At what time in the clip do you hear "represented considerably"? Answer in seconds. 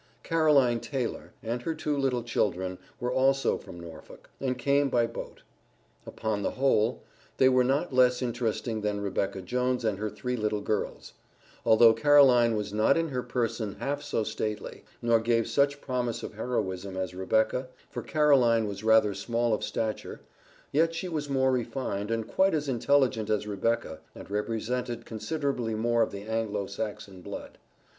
24.31-25.75